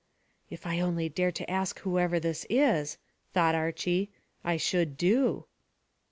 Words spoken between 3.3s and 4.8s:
thought Archy, "I